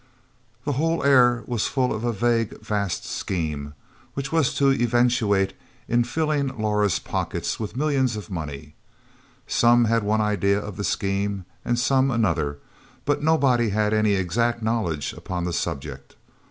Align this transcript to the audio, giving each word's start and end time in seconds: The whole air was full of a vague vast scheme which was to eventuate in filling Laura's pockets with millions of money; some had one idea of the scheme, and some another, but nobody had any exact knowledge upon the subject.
The 0.65 0.71
whole 0.71 1.03
air 1.03 1.43
was 1.45 1.67
full 1.67 1.93
of 1.93 2.03
a 2.03 2.11
vague 2.11 2.59
vast 2.59 3.05
scheme 3.05 3.75
which 4.15 4.31
was 4.31 4.51
to 4.55 4.71
eventuate 4.71 5.53
in 5.87 6.03
filling 6.03 6.47
Laura's 6.59 6.97
pockets 6.97 7.59
with 7.59 7.77
millions 7.77 8.15
of 8.15 8.31
money; 8.31 8.73
some 9.45 9.85
had 9.85 10.01
one 10.01 10.19
idea 10.19 10.59
of 10.59 10.77
the 10.77 10.83
scheme, 10.83 11.45
and 11.63 11.77
some 11.77 12.09
another, 12.09 12.57
but 13.05 13.21
nobody 13.21 13.69
had 13.69 13.93
any 13.93 14.13
exact 14.13 14.63
knowledge 14.63 15.13
upon 15.13 15.43
the 15.43 15.53
subject. 15.53 16.15